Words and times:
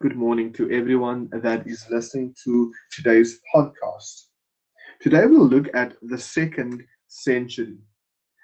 Good 0.00 0.14
morning 0.14 0.52
to 0.52 0.70
everyone 0.70 1.28
that 1.32 1.66
is 1.66 1.84
listening 1.90 2.36
to 2.44 2.72
today's 2.92 3.40
podcast. 3.52 4.26
Today 5.00 5.26
we'll 5.26 5.48
look 5.48 5.66
at 5.74 5.94
the 6.02 6.18
second 6.18 6.84
century. 7.12 7.76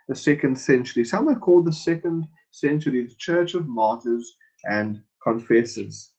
The 0.09 0.15
second 0.15 0.57
century. 0.59 1.05
Some 1.05 1.29
have 1.29 1.41
called 1.41 1.65
the 1.65 1.73
second 1.73 2.27
century 2.51 3.07
the 3.07 3.15
Church 3.15 3.55
of 3.55 3.67
Martyrs 3.67 4.37
and 4.65 5.03
Confessors. 5.23 6.13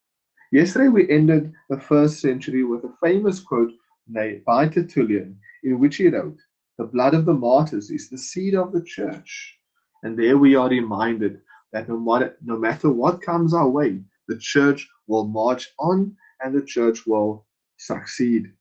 Yesterday 0.52 0.90
we 0.90 1.10
ended 1.10 1.54
the 1.70 1.80
first 1.80 2.20
century 2.20 2.64
with 2.64 2.84
a 2.84 2.94
famous 3.04 3.40
quote 3.40 3.72
by 4.08 4.68
Tertullian 4.68 5.40
in 5.64 5.80
which 5.80 5.98
he 5.98 6.08
wrote, 6.08 6.38
The 6.80 6.86
blood 6.86 7.14
of 7.14 7.26
the 7.26 7.34
martyrs 7.34 7.92
is 7.92 8.10
the 8.10 8.18
seed 8.18 8.56
of 8.56 8.72
the 8.72 8.84
church. 8.84 9.60
And 10.02 10.18
there 10.18 10.38
we 10.38 10.56
are 10.56 10.70
reminded 10.70 11.42
that 11.72 11.88
no 11.88 12.00
matter, 12.00 12.36
no 12.42 12.58
matter 12.58 12.90
what 12.90 13.22
comes 13.22 13.54
our 13.54 13.70
way, 13.70 14.02
the 14.28 14.38
church 14.40 14.88
will 15.08 15.28
march 15.28 15.70
on 15.78 16.16
and 16.42 16.56
the 16.56 16.66
church 16.66 17.06
will 17.06 17.46
succeed. 17.78 18.52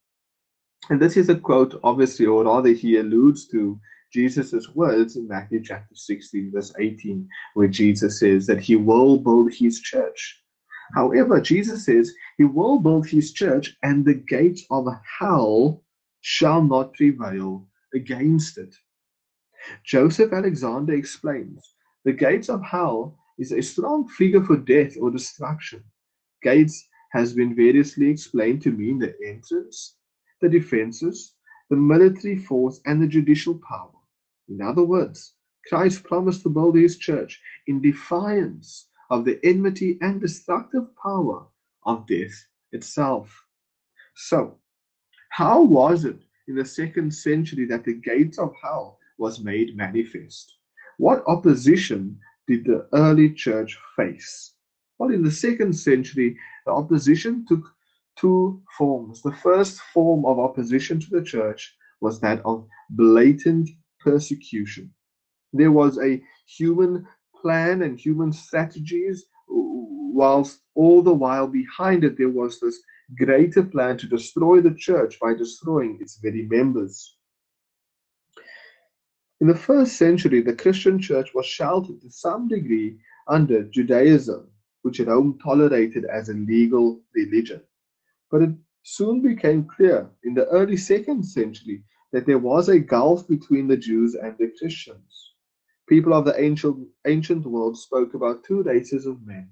And 0.91 1.01
this 1.01 1.17
is 1.17 1.29
a 1.29 1.39
quote, 1.39 1.79
obviously, 1.83 2.27
or 2.27 2.45
rather, 2.45 2.71
he 2.71 2.97
alludes 2.97 3.47
to 3.49 3.79
Jesus' 4.13 4.69
words 4.75 5.17
in 5.17 5.29
Matthew 5.29 5.63
chapter 5.63 5.95
16, 5.95 6.51
verse 6.53 6.73
18, 6.79 7.29
where 7.55 7.69
Jesus 7.69 8.21
says 8.21 8.47
that 8.47 8.61
he 8.61 8.77
will 8.77 9.19
build 9.19 9.53
his 9.53 9.81
church. 9.81 10.43
However, 10.95 11.41
Jesus 11.41 11.85
says 11.85 12.15
he 12.39 12.45
will 12.45 12.79
build 12.79 13.07
his 13.07 13.33
church, 13.33 13.77
and 13.83 14.05
the 14.05 14.15
gates 14.15 14.65
of 14.71 14.87
hell 15.19 15.83
shall 16.23 16.63
not 16.63 16.95
prevail 16.95 17.67
against 17.95 18.57
it. 18.57 18.75
Joseph 19.85 20.33
Alexander 20.33 20.95
explains 20.95 21.75
the 22.05 22.13
gates 22.13 22.49
of 22.49 22.63
hell 22.63 23.19
is 23.39 23.53
a 23.53 23.61
strong 23.61 24.09
figure 24.09 24.43
for 24.43 24.57
death 24.57 24.97
or 24.99 25.11
destruction. 25.11 25.85
Gates 26.43 26.89
has 27.13 27.35
been 27.35 27.55
variously 27.55 28.09
explained 28.09 28.63
to 28.63 28.73
mean 28.73 28.99
the 28.99 29.15
entrance, 29.27 29.98
the 30.41 30.49
defenses, 30.49 31.35
the 31.71 31.77
military 31.77 32.37
force, 32.37 32.81
and 32.87 33.03
the 33.03 33.07
judicial 33.07 33.61
power. 33.69 33.91
In 34.49 34.61
other 34.63 34.85
words, 34.85 35.35
Christ 35.69 36.05
promised 36.05 36.43
to 36.43 36.49
build 36.49 36.77
his 36.77 36.97
church 36.97 37.41
in 37.67 37.83
defiance 37.83 38.89
of 39.11 39.25
the 39.25 39.39
enmity 39.45 39.99
and 40.01 40.21
destructive 40.21 40.95
power 40.97 41.47
of 41.85 42.07
death 42.07 42.47
itself. 42.73 43.45
So, 44.15 44.59
how 45.31 45.63
was 45.63 46.05
it 46.05 46.21
in 46.49 46.55
the 46.55 46.65
second 46.65 47.13
century 47.13 47.67
that 47.67 47.85
the 47.85 47.95
gates 47.95 48.39
of 48.39 48.55
hell 48.63 48.99
was 49.19 49.45
made 49.45 49.77
manifest? 49.77 50.57
What 50.97 51.23
opposition 51.27 52.19
did 52.47 52.65
the 52.65 52.89
early 52.93 53.31
church 53.31 53.79
face? 53.95 54.55
Well, 54.99 55.11
in 55.11 55.23
the 55.23 55.31
second 55.31 55.75
century, 55.75 56.37
the 56.67 56.73
opposition 56.73 57.47
took 57.47 57.73
two 58.21 58.63
forms. 58.77 59.23
The 59.23 59.33
first 59.33 59.81
form 59.95 60.25
of 60.25 60.39
opposition 60.39 61.01
to 61.01 61.11
the 61.11 61.23
church 61.23 61.77
was 62.01 62.21
that 62.21 62.41
of 62.45 62.67
blatant 62.91 63.69
persecution. 64.01 64.93
There 65.53 65.73
was 65.73 65.99
a 65.99 66.23
human 66.47 67.07
plan 67.41 67.83
and 67.83 67.99
human 67.99 68.33
strategies, 68.33 69.27
whilst 69.49 70.61
all 70.75 71.03
the 71.03 71.15
while 71.15 71.47
behind 71.47 72.05
it 72.05 72.19
there 72.19 72.29
was 72.29 72.61
this 72.61 72.81
greater 73.17 73.63
plan 73.63 73.97
to 73.99 74.07
destroy 74.07 74.61
the 74.61 74.75
church 74.75 75.19
by 75.21 75.35
destroying 75.35 75.99
its 76.01 76.19
very 76.19 76.43
members. 76.43 77.17
In 79.41 79.47
the 79.47 79.55
first 79.55 79.97
century, 79.97 80.43
the 80.43 80.55
Christian 80.55 80.99
church 80.99 81.31
was 81.35 81.47
sheltered 81.47 82.01
to 82.03 82.11
some 82.11 82.49
degree 82.49 82.99
under 83.29 83.63
Judaism, 83.63 84.51
which 84.83 84.99
Rome 85.01 85.39
tolerated 85.43 86.05
as 86.05 86.29
a 86.29 86.35
legal 86.35 87.01
religion. 87.15 87.63
But 88.31 88.43
it 88.43 88.55
soon 88.83 89.23
became 89.23 89.65
clear 89.65 90.11
in 90.23 90.35
the 90.35 90.47
early 90.49 90.77
second 90.77 91.25
century 91.25 91.85
that 92.13 92.27
there 92.27 92.39
was 92.39 92.69
a 92.69 92.79
gulf 92.79 93.27
between 93.27 93.69
the 93.69 93.77
Jews 93.77 94.15
and 94.15 94.37
the 94.39 94.53
Christians. 94.59 95.35
People 95.89 96.13
of 96.13 96.27
the 96.27 96.39
ancient, 96.39 96.89
ancient 97.07 97.47
world 97.47 97.79
spoke 97.79 98.15
about 98.15 98.45
two 98.45 98.63
races 98.63 99.07
of 99.07 99.27
men, 99.27 99.51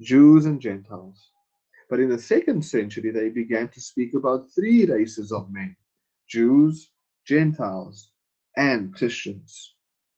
Jews 0.00 0.44
and 0.44 0.60
Gentiles. 0.60 1.30
But 1.88 2.00
in 2.00 2.10
the 2.10 2.18
second 2.18 2.62
century, 2.62 3.10
they 3.10 3.30
began 3.30 3.68
to 3.70 3.80
speak 3.80 4.14
about 4.14 4.50
three 4.54 4.84
races 4.84 5.32
of 5.32 5.50
men 5.50 5.76
Jews, 6.28 6.90
Gentiles, 7.24 8.10
and 8.56 8.94
Christians. 8.94 9.74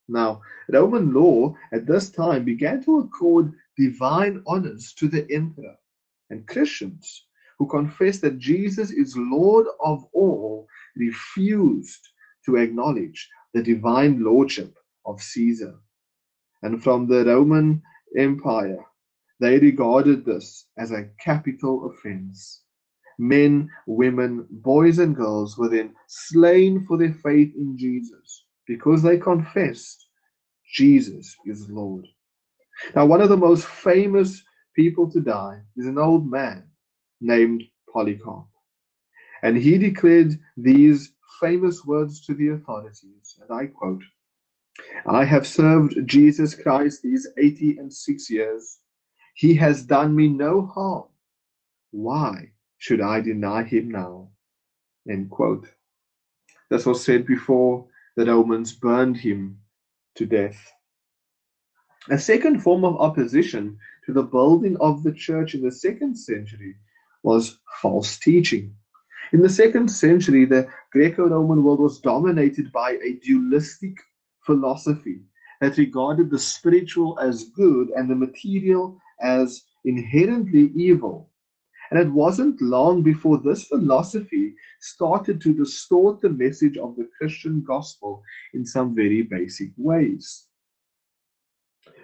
Now, 0.09 0.43
Roman 0.69 1.13
law 1.13 1.57
at 1.73 1.87
this 1.87 2.11
time 2.11 2.45
began 2.45 2.83
to 2.85 2.99
accord 2.99 3.53
divine 3.77 4.43
honors 4.47 4.93
to 4.95 5.09
the 5.09 5.31
emperor, 5.31 5.77
and 6.31 6.47
Christians 6.49 7.27
who 7.63 7.69
confessed 7.69 8.23
that 8.23 8.41
Jesus 8.41 8.91
is 8.91 9.17
Lord 9.17 9.67
of 9.85 10.05
all 10.13 10.67
refused 10.97 12.09
to 12.45 12.57
acknowledge 12.57 13.29
the 13.55 13.63
divine 13.63 14.25
lordship 14.25 14.75
of 15.07 15.23
Caesar. 15.23 15.77
And 16.63 16.83
from 16.83 17.07
the 17.07 17.25
Roman 17.25 17.81
Empire, 18.19 18.85
they 19.39 19.61
regarded 19.61 20.25
this 20.25 20.67
as 20.77 20.91
a 20.91 21.09
capital 21.21 21.89
offense. 21.89 22.63
Men, 23.21 23.71
women, 23.87 24.45
boys, 24.51 24.99
and 24.99 25.15
girls 25.15 25.57
were 25.57 25.69
then 25.69 25.95
slain 26.09 26.85
for 26.85 26.99
their 26.99 27.15
faith 27.15 27.53
in 27.55 27.79
Jesus 27.79 28.45
because 28.67 29.05
they 29.05 29.19
confessed 29.19 30.05
Jesus 30.75 31.37
is 31.47 31.71
Lord. 31.71 32.09
Now, 32.97 33.07
one 33.07 33.21
of 33.21 33.29
the 33.29 33.37
most 33.37 33.67
famous 33.67 34.43
people 34.75 35.09
to 35.13 35.21
die 35.21 35.61
is 35.77 35.87
an 35.87 35.99
old 35.99 36.29
man 36.29 36.65
named 37.23 37.63
Polycarp. 37.93 38.47
And 39.43 39.57
he 39.57 39.79
declared 39.79 40.39
these 40.57 41.13
famous 41.41 41.85
words 41.85 42.25
to 42.27 42.35
the 42.35 42.49
authorities, 42.49 43.39
and 43.41 43.51
I 43.51 43.67
quote 43.67 44.03
I 45.07 45.25
have 45.25 45.47
served 45.47 46.07
Jesus 46.07 46.55
Christ 46.55 47.03
these 47.03 47.27
eighty 47.39 47.77
and 47.79 47.93
six 47.93 48.31
years. 48.31 48.79
He 49.35 49.55
has 49.55 49.85
done 49.85 50.15
me 50.15 50.29
no 50.29 50.67
harm. 50.67 51.09
Why 51.91 52.53
should 52.79 53.01
I 53.01 53.21
deny 53.21 53.65
him 53.65 53.91
now? 53.91 54.31
End 55.09 55.31
quote. 55.31 55.69
This 56.71 56.87
was 56.87 57.05
said 57.05 57.27
before 57.27 57.87
the 58.17 58.27
Romans 58.27 58.73
burned 58.73 59.17
him 59.17 59.59
to 60.17 60.27
death. 60.27 60.73
A 62.11 62.19
second 62.19 62.61
form 62.61 62.85
of 62.85 62.97
opposition 62.97 63.79
to 64.07 64.13
the 64.13 64.23
building 64.23 64.77
of 64.81 65.03
the 65.03 65.13
church 65.13 65.55
in 65.55 65.63
the 65.63 65.71
second 65.71 66.17
century 66.17 66.77
was 67.23 67.59
false 67.81 68.19
teaching. 68.19 68.75
In 69.33 69.41
the 69.41 69.49
second 69.49 69.89
century, 69.89 70.45
the 70.45 70.69
Greco 70.93 71.29
Roman 71.29 71.63
world 71.63 71.81
was 71.81 72.01
dominated 72.01 72.71
by 72.73 72.93
a 72.93 73.19
dualistic 73.25 73.97
philosophy 74.45 75.23
that 75.61 75.79
regarded 75.79 76.31
the 76.31 76.39
spiritual 76.39 77.19
as 77.21 77.45
good 77.45 77.91
and 77.91 78.11
the 78.11 78.15
material 78.15 78.99
as 79.21 79.63
inherently 79.85 80.71
evil. 80.75 81.31
And 81.91 82.01
it 82.01 82.11
wasn't 82.11 82.61
long 82.61 83.03
before 83.03 83.39
this 83.39 83.65
philosophy 83.65 84.55
started 84.81 85.41
to 85.43 85.55
distort 85.55 86.21
the 86.21 86.31
message 86.31 86.77
of 86.77 86.97
the 86.97 87.09
Christian 87.19 87.63
gospel 87.63 88.23
in 88.55 88.67
some 88.67 88.95
very 88.95 89.23
basic 89.23 89.71
ways. 89.77 90.47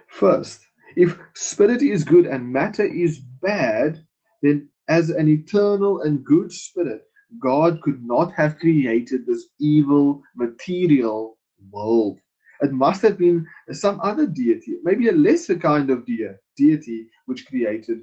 First, 0.07 0.61
if 0.95 1.17
spirit 1.33 1.81
is 1.81 2.03
good 2.03 2.25
and 2.25 2.51
matter 2.51 2.85
is 2.85 3.19
bad, 3.19 4.03
then 4.41 4.69
as 4.89 5.11
an 5.11 5.29
eternal 5.29 6.01
and 6.01 6.25
good 6.25 6.51
spirit, 6.51 7.03
God 7.39 7.81
could 7.81 8.03
not 8.03 8.33
have 8.33 8.57
created 8.59 9.25
this 9.25 9.45
evil 9.59 10.23
material 10.35 11.37
world. 11.71 12.19
It 12.61 12.73
must 12.73 13.01
have 13.03 13.17
been 13.17 13.45
some 13.71 14.01
other 14.01 14.25
deity, 14.25 14.77
maybe 14.83 15.07
a 15.07 15.13
lesser 15.13 15.55
kind 15.55 15.91
of 15.91 16.05
de- 16.05 16.35
deity, 16.57 17.07
which 17.27 17.47
created 17.47 18.01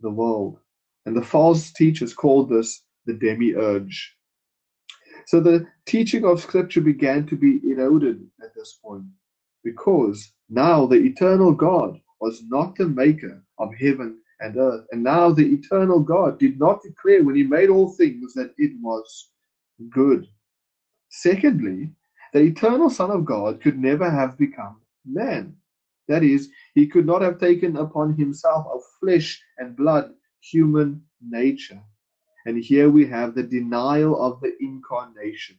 the 0.00 0.10
world. 0.10 0.58
And 1.06 1.16
the 1.16 1.22
false 1.22 1.72
teachers 1.72 2.12
called 2.14 2.50
this 2.50 2.82
the 3.06 3.14
demiurge. 3.14 4.14
So 5.26 5.40
the 5.40 5.66
teaching 5.86 6.24
of 6.24 6.40
Scripture 6.40 6.82
began 6.82 7.26
to 7.28 7.36
be 7.36 7.60
eroded 7.64 8.24
at 8.42 8.54
this 8.54 8.78
point 8.84 9.04
because 9.64 10.32
now 10.50 10.86
the 10.86 10.96
eternal 10.96 11.52
God 11.52 11.98
was 12.20 12.42
not 12.48 12.76
the 12.76 12.88
maker 12.88 13.42
of 13.58 13.74
heaven 13.74 14.18
and 14.40 14.56
earth. 14.56 14.86
And 14.92 15.02
now 15.02 15.30
the 15.30 15.46
eternal 15.46 16.00
God 16.00 16.38
did 16.38 16.58
not 16.58 16.82
declare 16.82 17.24
when 17.24 17.36
he 17.36 17.42
made 17.42 17.68
all 17.68 17.90
things 17.92 18.34
that 18.34 18.52
it 18.58 18.72
was 18.80 19.30
good. 19.90 20.26
Secondly, 21.08 21.90
the 22.32 22.40
eternal 22.40 22.90
Son 22.90 23.10
of 23.10 23.24
God 23.24 23.60
could 23.60 23.78
never 23.78 24.10
have 24.10 24.36
become 24.36 24.80
man. 25.04 25.56
That 26.08 26.22
is, 26.22 26.50
he 26.74 26.86
could 26.86 27.06
not 27.06 27.22
have 27.22 27.40
taken 27.40 27.76
upon 27.76 28.14
himself 28.14 28.66
a 28.66 28.78
flesh 29.00 29.42
and 29.58 29.76
blood 29.76 30.12
human 30.40 31.02
nature. 31.20 31.80
And 32.44 32.58
here 32.62 32.90
we 32.90 33.06
have 33.06 33.34
the 33.34 33.42
denial 33.42 34.20
of 34.22 34.40
the 34.40 34.52
incarnation. 34.60 35.58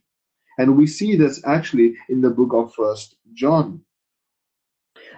And 0.58 0.76
we 0.76 0.86
see 0.86 1.16
this 1.16 1.42
actually 1.44 1.96
in 2.08 2.20
the 2.20 2.30
book 2.30 2.52
of 2.52 2.74
First 2.74 3.16
John. 3.34 3.82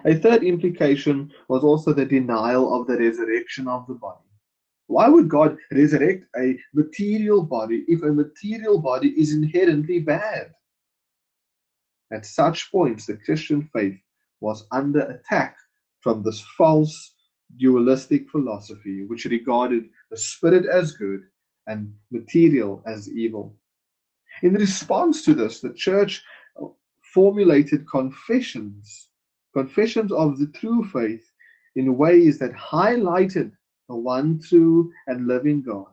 A 0.05 0.15
third 0.15 0.43
implication 0.43 1.31
was 1.47 1.63
also 1.63 1.93
the 1.93 2.05
denial 2.05 2.73
of 2.73 2.87
the 2.87 2.97
resurrection 2.97 3.67
of 3.67 3.85
the 3.87 3.93
body. 3.93 4.25
Why 4.87 5.07
would 5.07 5.29
God 5.29 5.57
resurrect 5.71 6.25
a 6.35 6.59
material 6.73 7.43
body 7.43 7.85
if 7.87 8.03
a 8.03 8.11
material 8.11 8.79
body 8.79 9.09
is 9.09 9.33
inherently 9.33 9.99
bad? 9.99 10.53
At 12.11 12.25
such 12.25 12.71
points, 12.71 13.05
the 13.05 13.17
Christian 13.17 13.69
faith 13.71 13.97
was 14.41 14.67
under 14.71 15.01
attack 15.01 15.55
from 16.01 16.23
this 16.23 16.41
false 16.57 17.13
dualistic 17.57 18.29
philosophy, 18.29 19.05
which 19.05 19.25
regarded 19.25 19.85
the 20.09 20.17
spirit 20.17 20.65
as 20.65 20.91
good 20.93 21.21
and 21.67 21.93
material 22.11 22.83
as 22.85 23.09
evil. 23.09 23.55
In 24.41 24.55
response 24.55 25.23
to 25.25 25.33
this, 25.33 25.61
the 25.61 25.73
church 25.73 26.23
formulated 27.13 27.87
confessions, 27.89 29.09
confessions 29.53 30.11
of 30.11 30.39
the 30.39 30.47
true 30.47 30.83
faith 30.85 31.31
in 31.75 31.97
ways 31.97 32.39
that 32.39 32.51
highlighted 32.53 33.51
the 33.87 33.95
one 33.95 34.39
true 34.39 34.91
and 35.07 35.27
living 35.27 35.61
God, 35.61 35.87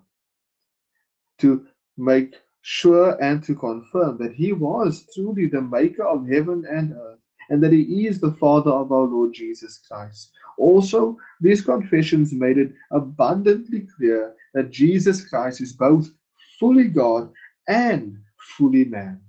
to 1.38 1.66
make 1.96 2.34
sure 2.62 3.16
and 3.22 3.42
to 3.44 3.54
confirm 3.54 4.18
that 4.18 4.34
He 4.34 4.52
was 4.52 5.06
truly 5.14 5.46
the 5.46 5.62
maker 5.62 6.04
of 6.04 6.28
heaven 6.28 6.64
and 6.70 6.92
earth, 6.92 7.18
and 7.50 7.62
that 7.62 7.72
He 7.72 8.06
is 8.06 8.20
the 8.20 8.32
Father 8.32 8.70
of 8.70 8.92
our 8.92 9.06
Lord 9.06 9.32
Jesus 9.32 9.80
Christ. 9.88 10.32
Also, 10.58 11.16
these 11.40 11.62
confessions 11.62 12.32
made 12.32 12.58
it 12.58 12.72
abundantly 12.90 13.86
clear 13.96 14.34
that 14.54 14.70
Jesus 14.70 15.28
Christ 15.28 15.60
is 15.60 15.72
both 15.72 16.10
fully 16.58 16.88
God 16.88 17.32
and 17.68 18.18
fully 18.56 18.84
man. 18.84 19.20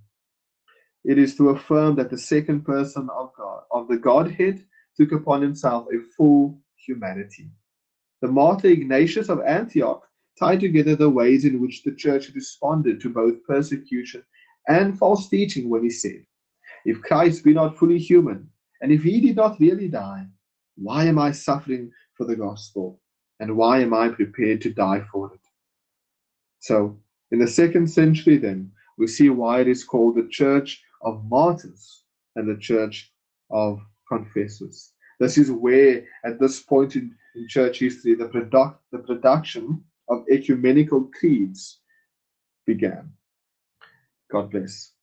It 1.06 1.18
is 1.18 1.36
to 1.38 1.50
affirm 1.50 1.96
that 1.96 2.10
the 2.10 2.18
second 2.18 2.66
person 2.66 3.10
of 3.16 3.32
God, 3.38 3.64
of 3.72 3.88
the 3.88 3.98
Godhead, 3.98 4.66
took 4.98 5.12
upon 5.12 5.42
himself 5.42 5.88
a 5.94 6.04
full 6.18 6.60
humanity. 6.76 7.50
The 8.22 8.28
martyr 8.28 8.68
Ignatius 8.68 9.30
of 9.30 9.42
Antioch 9.42 10.04
tied 10.38 10.60
together 10.60 10.96
the 10.96 11.10
ways 11.10 11.46
in 11.46 11.62
which 11.62 11.84
the 11.84 11.96
church 11.96 12.30
responded 12.36 13.00
to 13.02 13.10
both 13.10 13.44
persecution 13.46 14.24
and 14.68 14.98
false 14.98 15.30
teaching 15.30 15.70
when 15.70 15.84
he 15.84 15.90
said, 15.90 16.26
If 16.86 17.02
Christ 17.02 17.44
be 17.44 17.54
not 17.54 17.78
fully 17.78 17.98
human, 17.98 18.50
and 18.82 18.92
if 18.92 19.04
he 19.04 19.22
did 19.22 19.36
not 19.36 19.60
really 19.60 19.88
die, 19.88 20.26
why 20.76 21.06
am 21.06 21.20
I 21.20 21.32
suffering 21.32 21.92
for 22.16 22.26
the 22.26 22.36
gospel? 22.36 23.02
And 23.40 23.56
why 23.56 23.80
am 23.80 23.94
I 23.94 24.10
prepared 24.10 24.62
to 24.62 24.74
die 24.74 25.04
for 25.12 25.34
it? 25.34 25.40
So, 26.60 27.00
in 27.32 27.40
the 27.40 27.48
second 27.48 27.88
century, 27.88 28.38
then, 28.38 28.72
we 28.98 29.08
see 29.08 29.30
why 29.30 29.62
it 29.62 29.68
is 29.70 29.86
called 29.86 30.16
the 30.16 30.28
Church 30.28 30.82
of 31.02 31.24
Martyrs 31.26 32.04
and 32.36 32.48
the 32.48 32.60
Church 32.60 33.12
of 33.50 33.80
Confessors. 34.08 34.94
This 35.20 35.38
is 35.38 35.52
where, 35.52 36.06
at 36.26 36.40
this 36.40 36.62
point 36.62 36.96
in, 36.96 37.16
in 37.36 37.48
church 37.48 37.80
history, 37.80 38.16
the, 38.16 38.28
product, 38.28 38.82
the 38.92 39.00
production 39.00 39.84
of 40.10 40.26
ecumenical 40.32 41.10
creeds 41.20 41.80
began. 42.66 43.12
God 44.32 44.52
bless. 44.52 44.94